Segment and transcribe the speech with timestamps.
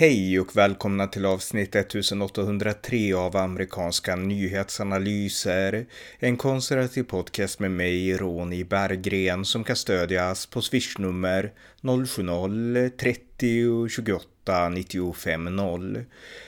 [0.00, 5.86] Hej och välkomna till avsnitt 1803 av amerikanska nyhetsanalyser.
[6.18, 14.24] En konservativ podcast med mig, Ronny Berggren, som kan stödjas på swishnummer 070-30 28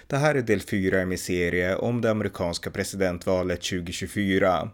[0.06, 4.70] det här är del 4 i min serie om det amerikanska presidentvalet 2024.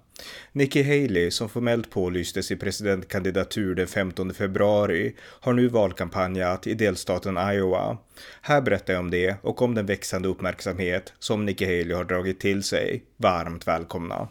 [0.52, 7.38] Nikki Haley, som formellt pålystes i presidentkandidatur den 15 februari, har nu valkampanjat i delstaten
[7.52, 7.98] Iowa.
[8.40, 12.40] Här berättar jag om det och om den växande uppmärksamhet som Nikki Haley har dragit
[12.40, 13.04] till sig.
[13.16, 14.28] Varmt välkomna!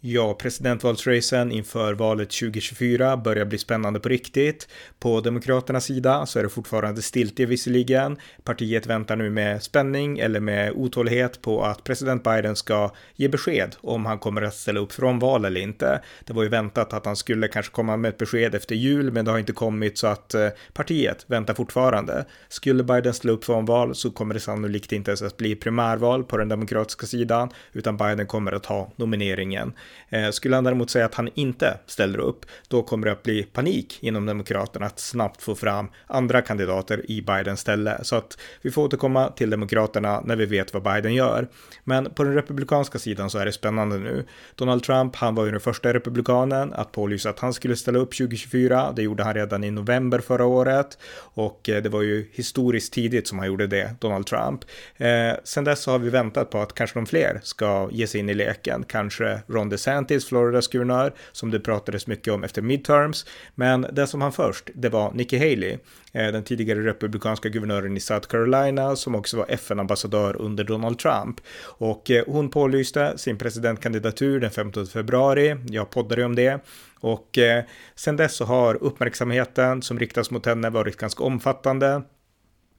[0.00, 4.68] Ja, presidentvalsracen inför valet 2024 börjar bli spännande på riktigt.
[4.98, 8.16] På Demokraternas sida så är det fortfarande stiltje visserligen.
[8.44, 13.76] Partiet väntar nu med spänning eller med otålighet på att president Biden ska ge besked
[13.80, 16.02] om han kommer att ställa upp från val eller inte.
[16.24, 19.24] Det var ju väntat att han skulle kanske komma med ett besked efter jul, men
[19.24, 22.24] det har inte kommit så att eh, partiet väntar fortfarande.
[22.48, 26.24] Skulle Biden ställa upp från val så kommer det sannolikt inte ens att bli primärval
[26.24, 29.72] på den demokratiska sidan, utan Biden kommer att ha nomineringen.
[30.08, 33.42] Eh, skulle han däremot säga att han inte ställer upp, då kommer det att bli
[33.42, 37.98] panik inom Demokraterna att snabbt få fram andra kandidater i Bidens ställe.
[38.02, 41.48] Så att vi får återkomma till Demokraterna när vi vet vad Biden gör.
[41.84, 44.24] Men på den republikanska sidan så är det spännande nu.
[44.54, 48.16] Donald Trump, han var ju den första republikanen att pålysa att han skulle ställa upp
[48.16, 48.92] 2024.
[48.96, 53.28] Det gjorde han redan i november förra året och eh, det var ju historiskt tidigt
[53.28, 54.60] som han gjorde det, Donald Trump.
[54.96, 55.08] Eh,
[55.44, 58.28] sen dess så har vi väntat på att kanske de fler ska ge sig in
[58.28, 63.26] i leken, kanske Ron DeSantis, Floridas guvernör, som det pratades mycket om efter midterms.
[63.54, 65.78] Men det som han först, det var Nikki Haley,
[66.12, 71.40] eh, den tidigare republikanska guvernören i South Carolina, som också var FN-ambassadör under Donald Trump.
[71.62, 75.56] Och eh, hon pålyste sin presidentkandidatur den 15 februari.
[75.68, 76.60] Jag poddade om det.
[77.00, 82.02] Och eh, sen dess så har uppmärksamheten som riktas mot henne varit ganska omfattande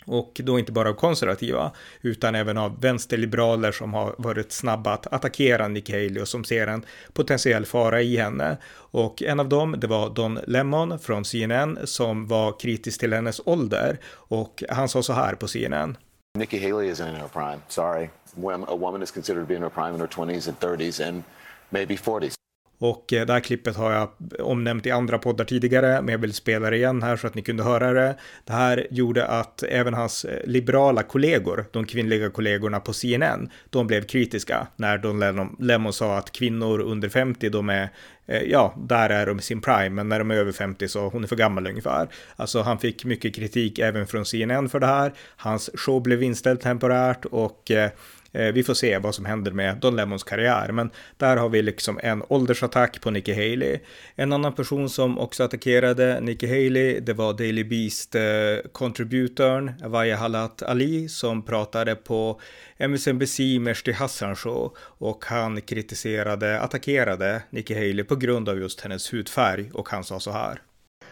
[0.09, 1.71] och då inte bara av konservativa
[2.01, 6.67] utan även av vänsterliberaler som har varit snabba att attackera Nikki Haley och som ser
[6.67, 8.57] en potentiell fara i henne.
[8.91, 13.41] Och en av dem, det var Don Lemon från CNN som var kritisk till hennes
[13.45, 15.97] ålder och han sa så här på CNN.
[16.37, 18.09] Nikki Haley is in her prime, sorry.
[18.35, 21.07] When A woman is considered to be in her prime in her 20s and 30s
[21.07, 21.23] and
[21.69, 22.38] maybe 40s.
[22.79, 24.09] Och eh, det här klippet har jag
[24.39, 27.41] omnämnt i andra poddar tidigare, men jag vill spela det igen här så att ni
[27.41, 28.15] kunde höra det.
[28.45, 33.87] Det här gjorde att även hans eh, liberala kollegor, de kvinnliga kollegorna på CNN, de
[33.87, 37.89] blev kritiska när Don Lemon sa att kvinnor under 50, de är
[38.25, 41.09] eh, ja, där är de i sin prime, men när de är över 50 så
[41.09, 42.07] hon är för gammal ungefär.
[42.35, 45.13] Alltså han fick mycket kritik även från CNN för det här.
[45.35, 47.89] Hans show blev inställd temporärt och Eh,
[48.31, 51.61] Eh, vi får se vad som händer med Don Lemons karriär, men där har vi
[51.61, 53.79] liksom en åldersattack på Nikki Haley.
[54.15, 60.63] En annan person som också attackerade Nikki Haley, det var Daily Beast-contributorn eh, Vaya Halat
[60.63, 62.41] Ali som pratade på
[62.77, 69.13] MSNBC Meshti Hassan show och han kritiserade, attackerade Nikki Haley på grund av just hennes
[69.13, 70.61] hudfärg och han sa så här.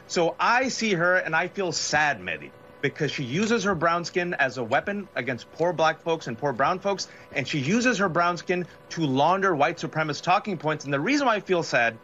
[0.07, 2.51] So I see her and I feel sad, Mehdi.
[2.81, 6.53] Because she uses her brown skin as a weapon against poor black folks and poor
[6.53, 10.85] brown folks, and she uses her brown skin to launder white supremacist talking points.
[10.85, 11.97] And the reason why I feel sad,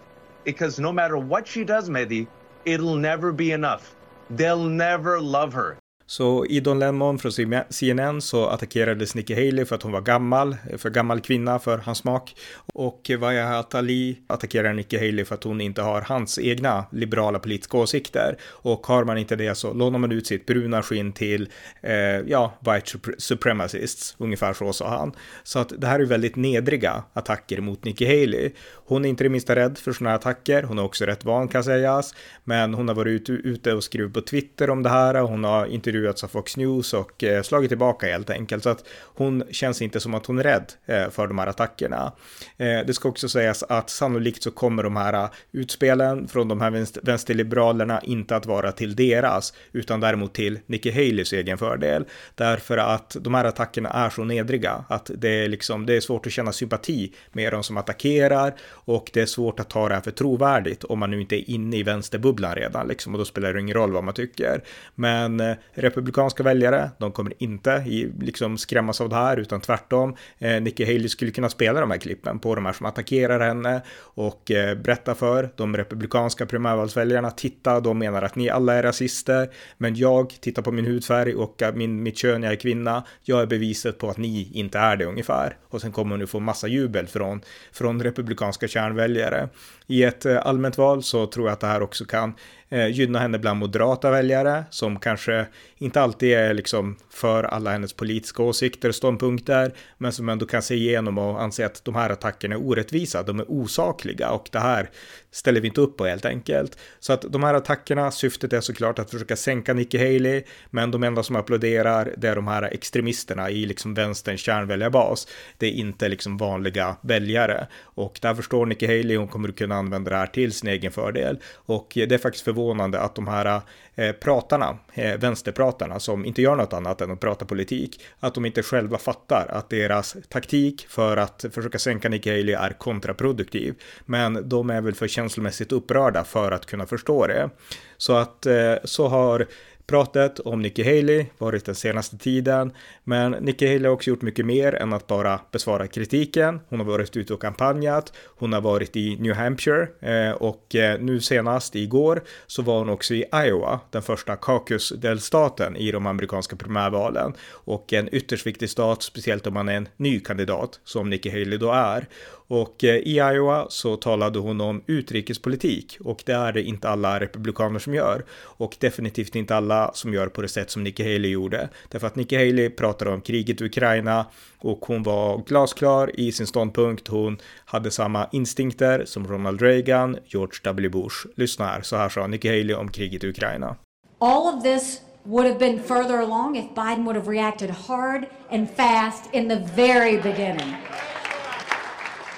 [0.44, 2.28] because no matter what she does, Mehdi,
[2.66, 3.96] it'll never be enough.
[4.30, 5.78] They'll never love her.
[6.06, 7.32] Så i Don Lemon från
[7.70, 11.98] CNN så attackerades Nikki Haley för att hon var gammal, för gammal kvinna för hans
[11.98, 12.36] smak.
[12.74, 17.78] Och Wajahat Ali attackerar Nikki Haley för att hon inte har hans egna liberala politiska
[17.78, 18.38] åsikter.
[18.44, 21.50] Och har man inte det så lånar man ut sitt bruna skinn till,
[21.82, 21.94] eh,
[22.28, 25.12] ja, white supremacists, ungefär så sa han.
[25.44, 28.52] Så att det här är väldigt nedriga attacker mot Nikki Haley.
[28.86, 31.48] Hon är inte det minsta rädd för sådana här attacker, hon är också rätt van
[31.48, 35.44] kan sägas, men hon har varit ute och skrivit på Twitter om det här, hon
[35.44, 38.64] har inte intervjuats av Fox News och eh, slagit tillbaka helt enkelt.
[38.64, 42.12] Så att hon känns inte som att hon är rädd eh, för de här attackerna.
[42.58, 46.62] Eh, det ska också sägas att sannolikt så kommer de här eh, utspelen från de
[46.62, 46.72] här
[47.06, 52.06] vänsterliberalerna inte att vara till deras, utan däremot till Nikki Haleys egen fördel.
[52.36, 56.26] Därför att de här attackerna är så nedriga att det är liksom, det är svårt
[56.26, 60.02] att känna sympati med de som attackerar och det är svårt att ta det här
[60.02, 63.54] för trovärdigt om man nu inte är inne i vänsterbubblan redan liksom och då spelar
[63.54, 64.64] det ingen roll vad man tycker.
[64.96, 66.92] Men eh, republikanska väljare.
[66.98, 70.16] De kommer inte i, liksom skrämmas av det här, utan tvärtom.
[70.40, 73.82] Eh, Nikki Haley skulle kunna spela de här klippen på de här som attackerar henne
[74.00, 79.50] och eh, berätta för de republikanska primärvalsväljarna, titta, de menar att ni alla är rasister,
[79.78, 83.42] men jag tittar på min hudfärg och eh, min, mitt kön, jag är kvinna, jag
[83.42, 85.58] är beviset på att ni inte är det ungefär.
[85.70, 87.42] Och sen kommer hon nu få massa jubel från,
[87.72, 89.50] från republikanska kärnväljare.
[89.88, 92.34] I ett eh, allmänt val så tror jag att det här också kan
[92.74, 95.46] eh, gynna henne bland moderata väljare som kanske
[95.78, 100.62] inte alltid är liksom för alla hennes politiska åsikter och ståndpunkter, men som ändå kan
[100.62, 104.60] se igenom och anse att de här attackerna är orättvisa, de är osakliga och det
[104.60, 104.90] här
[105.32, 106.78] ställer vi inte upp på helt enkelt.
[107.00, 111.04] Så att de här attackerna, syftet är såklart att försöka sänka Nikki Haley, men de
[111.04, 115.28] enda som applåderar det är de här extremisterna i liksom vänsterns kärnväljarbas.
[115.58, 119.76] Det är inte liksom vanliga väljare och där förstår Nikki Haley, hon kommer att kunna
[119.76, 123.62] använda det här till sin egen fördel och det är faktiskt förvånande att de här
[123.96, 128.46] eh, pratarna, eh, vänsterpratarna som inte gör något annat än att prata politik, att de
[128.46, 133.76] inte själva fattar att deras taktik för att försöka sänka Nikki Haley är kontraproduktiv.
[134.06, 137.50] Men de är väl för känslomässigt upprörda för att kunna förstå det.
[137.98, 139.48] Så att eh, så har
[139.88, 142.72] pratet om Nikki Haley varit den senaste tiden,
[143.04, 146.60] men Nikki Haley har också gjort mycket mer än att bara besvara kritiken.
[146.70, 151.00] Hon har varit ute och kampanjat, hon har varit i New Hampshire eh, och eh,
[151.00, 156.56] nu senast igår så var hon också i Iowa, den första caucus-delstaten i de amerikanska
[156.56, 161.30] primärvalen och en ytterst viktig stat, speciellt om man är en ny kandidat som Nikki
[161.30, 162.08] Haley då är.
[162.54, 167.20] Och eh, i Iowa så talade hon om utrikespolitik och det är det inte alla
[167.20, 171.32] republikaner som gör och definitivt inte alla som gör på det sätt som Nikki Haley
[171.32, 171.70] gjorde.
[171.90, 174.26] Därför att Nikki Haley pratade om kriget i Ukraina
[174.60, 177.08] och hon var glasklar i sin ståndpunkt.
[177.08, 180.90] Hon hade samma instinkter som Ronald Reagan, George W.
[180.90, 181.16] Bush.
[181.36, 183.76] Lyssna här, så här sa Nikki Haley om kriget i Ukraina.
[184.20, 188.70] All of this would have been further along if Biden would have reacted hard and
[188.76, 190.76] fast in the very beginning.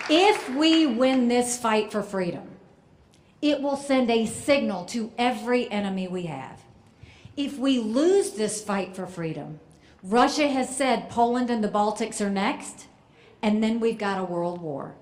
[0.09, 2.47] If we win this fight for freedom,
[3.41, 6.61] it will send a signal to every enemy we have.
[7.35, 9.59] If we lose this fight for freedom,
[10.03, 12.85] Russia has said Poland and the Baltics are next,
[13.41, 14.93] and then we've got a world war.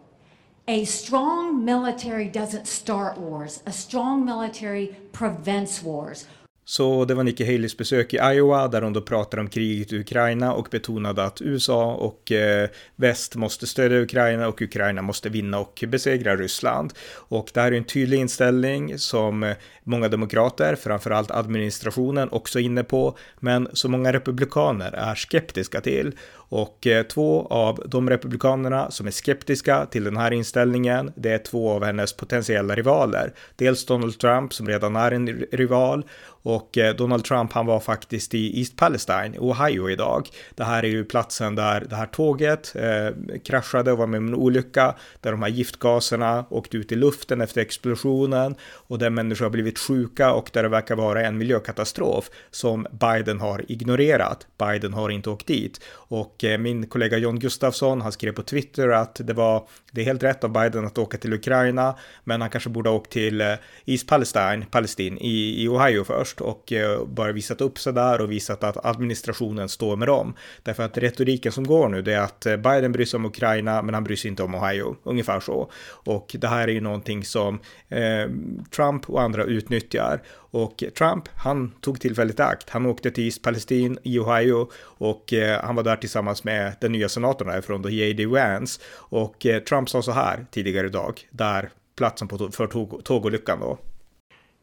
[0.70, 6.26] A strong military doesn't start wars, a strong military prevents wars.
[6.66, 10.00] Så det var Nikki Haleys besök i Iowa där hon då pratade om kriget i
[10.00, 15.60] Ukraina och betonade att USA och eh, väst måste stödja Ukraina och Ukraina måste vinna
[15.60, 16.94] och besegra Ryssland.
[17.14, 22.64] Och det här är en tydlig inställning som eh, många demokrater, framförallt administrationen, också är
[22.64, 26.16] inne på, men som många republikaner är skeptiska till.
[26.34, 31.38] Och eh, två av de republikanerna som är skeptiska till den här inställningen, det är
[31.38, 33.34] två av hennes potentiella rivaler.
[33.56, 36.06] Dels Donald Trump som redan är en rival
[36.44, 40.30] och eh, Donald Trump, han var faktiskt i East Palestine, Ohio idag.
[40.56, 44.28] Det här är ju platsen där det här tåget eh, kraschade och var med om
[44.28, 49.46] en olycka, där de här giftgaserna åkte ut i luften efter explosionen och där människor
[49.46, 54.48] har blivit sjuka och där det verkar vara en miljökatastrof som Biden har ignorerat.
[54.58, 58.90] Biden har inte åkt dit och eh, min kollega John Gustafsson, han skrev på Twitter
[58.90, 62.50] att det var, det är helt rätt av Biden att åka till Ukraina, men han
[62.50, 63.54] kanske borde ha åkt till eh,
[63.86, 68.22] East Palestine, Palestin i, i Ohio först först och eh, bara visat upp sig där
[68.22, 70.34] och visat att administrationen står med dem.
[70.64, 73.82] Därför att retoriken som går nu det är att eh, Biden bryr sig om Ukraina
[73.82, 75.72] men han bryr sig inte om Ohio, ungefär så.
[76.06, 77.60] Och det här är ju någonting som
[77.90, 78.30] eh,
[78.76, 80.22] Trump och andra utnyttjar.
[80.52, 82.70] Och Trump, han tog tillfället i akt.
[82.70, 84.70] Han åkte till East Palestine i Ohio
[85.00, 88.26] och eh, han var där tillsammans med den nya senatorn därifrån, då J.D.
[88.26, 88.82] Vance.
[89.12, 93.78] Och eh, Trump sa så här tidigare idag, där platsen på, för tåg, tågolyckan då.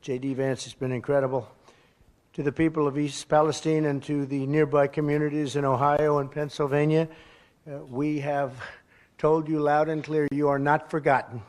[0.02, 0.34] J.D.
[0.34, 1.42] Vance has been incredible.
[2.40, 7.06] To the people of East Palestine and to the nearby communities in Ohio and Pennsylvania.
[7.70, 8.54] Uh, we have
[9.18, 11.42] told you loud and clear you are not forgotten.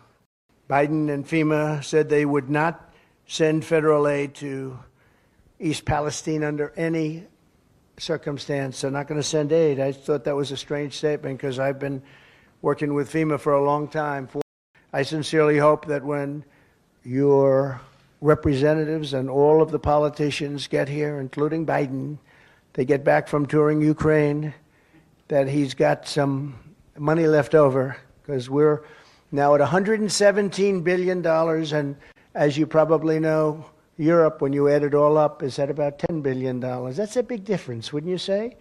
[0.70, 2.94] Biden and FEMA said they would not
[3.26, 4.78] send federal aid to
[5.62, 7.24] East Palestine under any
[7.98, 8.82] circumstance.
[8.82, 9.80] They're not going to send aid.
[9.80, 12.04] I thought that was a strange statement because I've been
[12.62, 14.28] working with FEMA for a long time.
[14.92, 16.44] I sincerely hope that when
[17.06, 17.80] your
[18.22, 22.18] representatives and all of the politicians get here, including Biden,
[22.74, 24.54] they get back from touring Ukraine,
[25.28, 26.56] that he's got some
[26.98, 28.84] money left over because we're
[29.32, 31.26] now at $117 billion.
[31.26, 31.96] And
[32.36, 33.66] as you probably know,
[33.98, 36.60] Europe, when you add it all up, is at about $10 billion.
[36.60, 38.56] That's a big difference, wouldn't you say?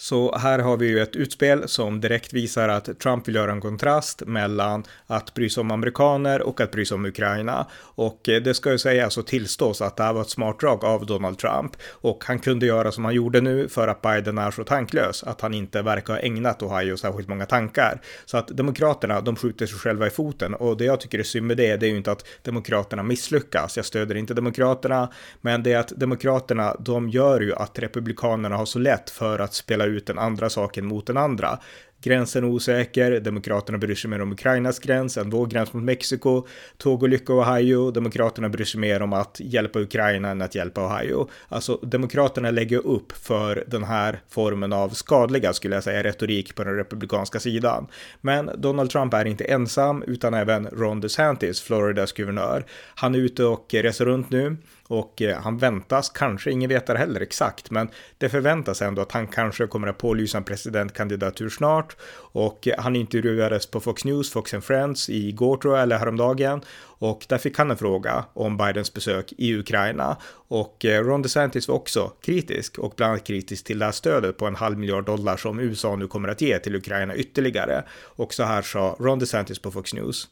[0.00, 3.60] Så här har vi ju ett utspel som direkt visar att Trump vill göra en
[3.60, 7.66] kontrast mellan att bry sig om amerikaner och att bry sig om Ukraina.
[7.80, 10.84] Och eh, det ska ju sägas och tillstås att det här var ett smart drag
[10.84, 11.76] av Donald Trump.
[11.90, 15.40] Och han kunde göra som han gjorde nu för att Biden är så tanklös, att
[15.40, 18.00] han inte verkar ha ägnat Ohio särskilt många tankar.
[18.24, 20.54] Så att Demokraterna, de skjuter sig själva i foten.
[20.54, 23.76] Och det jag tycker är synd med det, det är ju inte att Demokraterna misslyckas.
[23.76, 28.66] Jag stöder inte Demokraterna, men det är att Demokraterna, de gör ju att Republikanerna har
[28.66, 31.58] så lätt för att spela ut den andra saken mot den andra.
[32.00, 36.46] gränsen är osäker, Demokraterna bryr sig mer om Ukrainas gräns än vår gräns mot Mexiko,
[36.76, 41.28] tågolycka och Ohio, Demokraterna bryr sig mer om att hjälpa Ukraina än att hjälpa Ohio.
[41.48, 46.64] Alltså Demokraterna lägger upp för den här formen av skadliga, skulle jag säga, retorik på
[46.64, 47.86] den republikanska sidan.
[48.20, 52.64] Men Donald Trump är inte ensam, utan även Ron DeSantis, Floridas guvernör.
[52.94, 54.56] Han är ute och reser runt nu
[54.88, 59.12] och eh, han väntas, kanske, ingen vet det heller exakt, men det förväntas ändå att
[59.12, 64.32] han kanske kommer att pålysa en presidentkandidatur snart och eh, han intervjuades på Fox News,
[64.32, 66.60] Fox and Friends igår tror jag, eller häromdagen
[67.00, 70.16] och där fick han en fråga om Bidens besök i Ukraina
[70.48, 74.36] och eh, Ron DeSantis var också kritisk och bland annat kritisk till det här stödet
[74.36, 77.84] på en halv miljard dollar som USA nu kommer att ge till Ukraina ytterligare.
[78.02, 80.28] Och så här sa Ron DeSantis på Fox News.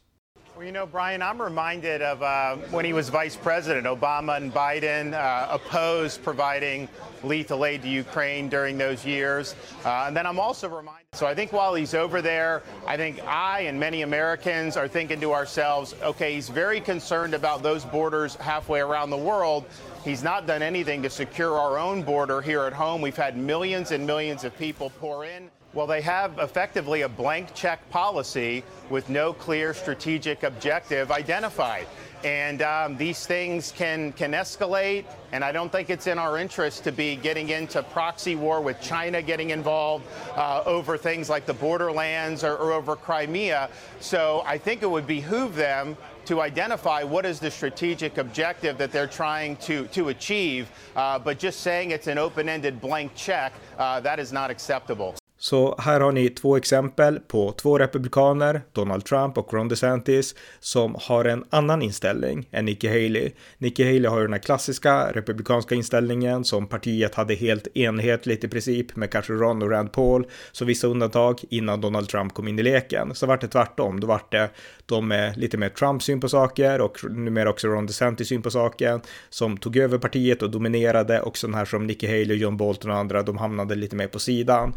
[0.57, 3.85] Well, you know, Brian, I'm reminded of uh, when he was vice president.
[3.85, 6.89] Obama and Biden uh, opposed providing
[7.23, 9.53] lethal aid to Ukraine during those years.
[9.85, 11.05] Uh, and then I'm also reminded.
[11.13, 15.21] So I think while he's over there, I think I and many Americans are thinking
[15.21, 19.63] to ourselves, okay, he's very concerned about those borders halfway around the world.
[20.03, 22.99] He's not done anything to secure our own border here at home.
[22.99, 25.51] We've had millions and millions of people pour in.
[25.73, 31.87] Well, they have effectively a blank check policy with no clear strategic objective identified.
[32.23, 36.83] And um, these things can, can escalate, and I don't think it's in our interest
[36.85, 40.05] to be getting into proxy war with China getting involved
[40.35, 43.69] uh, over things like the borderlands or, or over Crimea.
[43.99, 45.95] So I think it would behoove them
[46.25, 50.71] to identify what is the strategic objective that they're trying to, to achieve.
[50.95, 55.15] Uh, but just saying it's an open ended blank check, uh, that is not acceptable.
[55.39, 60.95] Så här har ni två exempel på två republikaner, Donald Trump och Ron DeSantis, som
[60.99, 63.31] har en annan inställning än Nikki Haley.
[63.57, 68.47] Nikki Haley har ju den här klassiska republikanska inställningen som partiet hade helt enhetligt i
[68.47, 72.59] princip med kanske Ron och Rand Paul, så vissa undantag innan Donald Trump kom in
[72.59, 73.15] i leken.
[73.15, 74.49] Så vart det tvärtom, då vart det
[74.85, 78.51] de med lite mer Trump syn på saker och numera också Ron DeSantis syn på
[78.51, 82.91] saken som tog över partiet och dominerade och sådana här som Nikki Haley, John Bolton
[82.91, 84.73] och andra, de hamnade lite mer på sidan.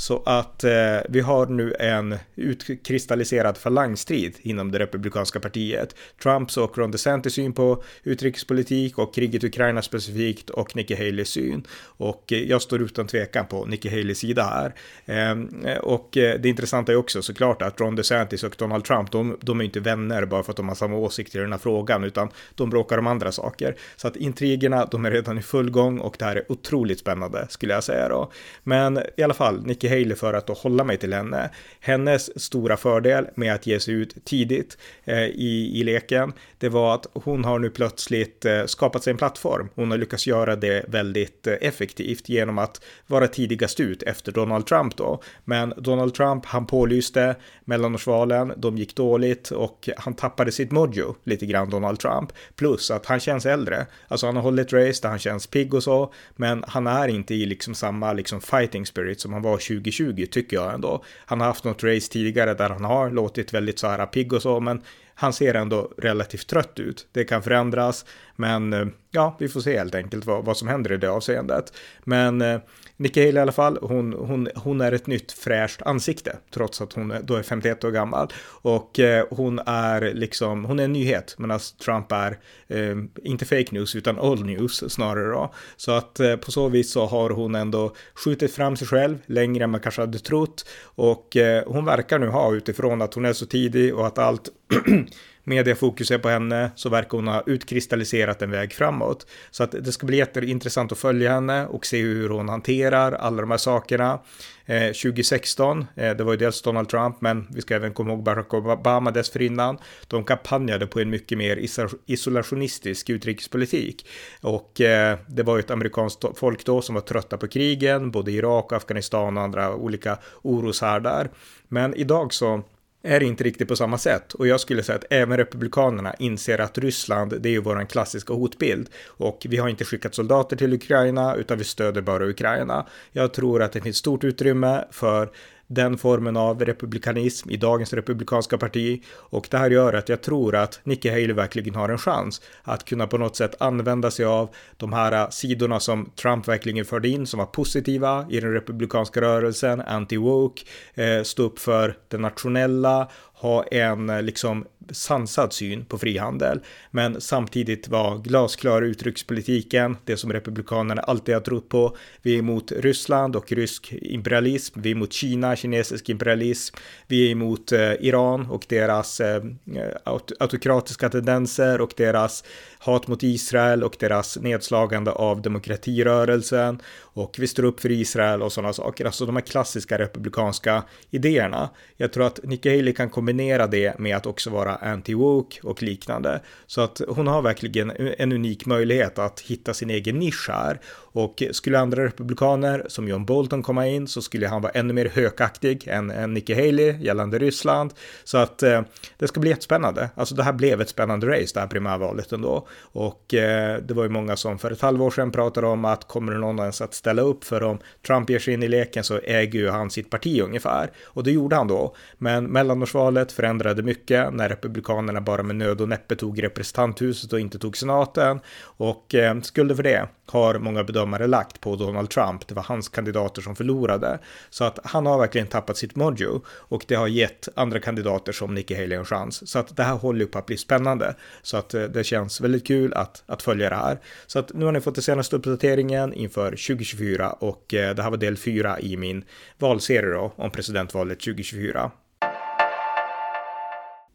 [0.00, 5.94] Så att eh, vi har nu en utkristalliserad falangstrid inom det republikanska partiet.
[6.22, 11.28] Trumps och Ron DeSantis syn på utrikespolitik och kriget i Ukraina specifikt och Nikki Haleys
[11.28, 11.66] syn.
[11.82, 14.74] Och eh, jag står utan tvekan på Nikki Haleys sida här.
[15.06, 19.10] Ehm, eh, och eh, det intressanta är också såklart att Ron DeSantis och Donald Trump,
[19.10, 21.58] de, de är inte vänner bara för att de har samma åsikter i den här
[21.58, 23.76] frågan, utan de bråkar om andra saker.
[23.96, 27.46] Så att intrigerna, de är redan i full gång och det här är otroligt spännande
[27.48, 28.32] skulle jag säga då.
[28.62, 31.50] Men i alla fall, Nikki Haley för att hålla mig till henne.
[31.80, 36.94] Hennes stora fördel med att ge sig ut tidigt eh, i, i leken, det var
[36.94, 39.68] att hon har nu plötsligt eh, skapat sig en plattform.
[39.74, 44.66] Hon har lyckats göra det väldigt eh, effektivt genom att vara tidigast ut efter Donald
[44.66, 45.22] Trump då.
[45.44, 51.46] Men Donald Trump, han pålyste mellanårsvalen, de gick dåligt och han tappade sitt mojo lite
[51.46, 52.32] grann, Donald Trump.
[52.56, 53.86] Plus att han känns äldre.
[54.08, 57.34] Alltså han har hållit race där han känns pigg och så, men han är inte
[57.34, 61.04] i liksom samma liksom fighting spirit som han var 2020 tycker jag ändå.
[61.26, 64.42] Han har haft något race tidigare där han har låtit väldigt så här pigg och
[64.42, 64.82] så, men
[65.14, 67.06] han ser ändå relativt trött ut.
[67.12, 68.04] Det kan förändras,
[68.36, 71.72] men eh, ja, vi får se helt enkelt vad, vad som händer i det avseendet.
[72.04, 72.60] Men eh,
[73.00, 76.92] Nikki Haley i alla fall, hon, hon, hon är ett nytt fräscht ansikte, trots att
[76.92, 78.28] hon då är 51 år gammal.
[78.46, 82.38] Och eh, hon är liksom, hon är en nyhet, medan Trump är
[82.68, 85.54] eh, inte fake news, utan old news snarare då.
[85.76, 89.64] Så att eh, på så vis så har hon ändå skjutit fram sig själv längre
[89.64, 90.68] än man kanske hade trott.
[90.82, 94.48] Och eh, hon verkar nu ha utifrån att hon är så tidig och att allt
[95.50, 99.26] mediafokus är på henne så verkar hon ha utkristalliserat en väg framåt.
[99.50, 103.40] Så att det ska bli jätteintressant att följa henne och se hur hon hanterar alla
[103.40, 104.20] de här sakerna.
[104.66, 108.22] Eh, 2016, eh, det var ju dels Donald Trump, men vi ska även komma ihåg
[108.22, 109.78] Barack Obama dessförinnan.
[110.08, 111.58] De kampanjade på en mycket mer
[112.06, 114.06] isolationistisk utrikespolitik.
[114.42, 118.32] Och eh, det var ju ett amerikanskt folk då som var trötta på krigen, både
[118.32, 121.30] Irak, Afghanistan och andra olika oroshärdar.
[121.68, 122.62] Men idag så
[123.02, 126.78] är inte riktigt på samma sätt och jag skulle säga att även republikanerna inser att
[126.78, 131.34] Ryssland, det är ju våran klassiska hotbild och vi har inte skickat soldater till Ukraina
[131.34, 132.86] utan vi stöder bara Ukraina.
[133.12, 135.30] Jag tror att det finns stort utrymme för
[135.70, 139.02] den formen av republikanism i dagens republikanska parti.
[139.16, 142.84] Och det här gör att jag tror att Nikki Haley verkligen har en chans att
[142.84, 147.08] kunna på något sätt använda sig av de här äh, sidorna som Trump verkligen förde
[147.08, 150.60] in som var positiva i den republikanska rörelsen, anti-woke,
[150.94, 157.20] äh, stå upp för det nationella, ha en äh, liksom sansad syn på frihandel, men
[157.20, 161.96] samtidigt var glasklar utrikespolitiken, det som republikanerna alltid har trott på.
[162.22, 167.30] Vi är emot Ryssland och rysk imperialism, vi är emot Kina, kinesisk imperialism, vi är
[167.30, 172.44] emot eh, Iran och deras eh, eh autokratiska tendenser och deras
[172.80, 176.80] hat mot Israel och deras nedslagande av demokratirörelsen
[177.12, 179.04] och vi står upp för Israel och sådana saker.
[179.04, 181.70] Alltså de här klassiska republikanska idéerna.
[181.96, 186.40] Jag tror att Nikki Haley kan kombinera det med att också vara anti-woke och liknande.
[186.66, 190.80] Så att hon har verkligen en unik möjlighet att hitta sin egen nisch här.
[191.12, 195.08] Och skulle andra republikaner som John Bolton komma in så skulle han vara ännu mer
[195.14, 197.94] hökaktig än, än Nikki Haley gällande Ryssland.
[198.24, 198.82] Så att eh,
[199.16, 200.10] det ska bli jättespännande.
[200.14, 202.68] Alltså det här blev ett spännande race det här primärvalet ändå.
[202.80, 206.32] Och eh, det var ju många som för ett halvår sedan pratade om att kommer
[206.32, 209.18] det någon ens att ställa upp för om Trump ger sig in i leken så
[209.18, 210.90] äger ju han sitt parti ungefär.
[211.04, 211.94] Och det gjorde han då.
[212.18, 217.58] Men mellanårsvalet förändrade mycket när republikanerna bara med nöd och näppe tog representanthuset och inte
[217.58, 218.40] tog senaten.
[218.62, 222.48] Och eh, skulder för det har många bedömare lagt på Donald Trump.
[222.48, 224.18] Det var hans kandidater som förlorade.
[224.50, 228.54] Så att han har verkligen tappat sitt mojo och det har gett andra kandidater som
[228.54, 229.50] Nikki Haley en chans.
[229.50, 231.14] Så att det här håller ju på att bli spännande.
[231.42, 233.98] Så att eh, det känns väldigt kul att, att följa det här.
[234.26, 238.10] Så att nu har ni fått den senaste uppdateringen inför 2024 och eh, det här
[238.10, 239.24] var del 4 i min
[239.58, 241.90] valserie då om presidentvalet 2024.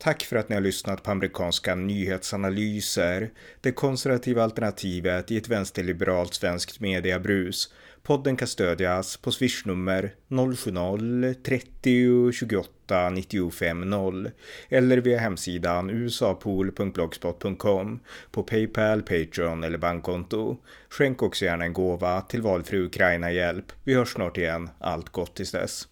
[0.06, 3.30] Tack för att ni har lyssnat på amerikanska nyhetsanalyser,
[3.62, 7.74] det konservativa alternativet i ett vänsterliberalt svenskt mediabrus.
[8.04, 14.32] Podden kan stödjas på swishnummer 070-30 28 95 0
[14.70, 18.00] eller via hemsidan usapool.blogspot.com
[18.32, 20.58] på Paypal, Patreon eller bankkonto.
[20.90, 23.66] Skänk också gärna en gåva till valfri Ukraina-hjälp.
[23.84, 24.70] Vi hörs snart igen.
[24.80, 25.88] Allt gott tills dess.